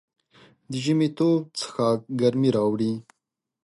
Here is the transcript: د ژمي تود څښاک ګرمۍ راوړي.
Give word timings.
د 0.69 0.71
ژمي 0.83 1.07
تود 1.17 1.43
څښاک 1.57 1.99
ګرمۍ 2.19 2.49
راوړي. 2.55 2.93